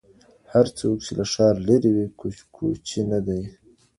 [0.53, 2.05] هر څوک چي له ښار لرې وي
[2.55, 3.41] کوچۍ نه دی.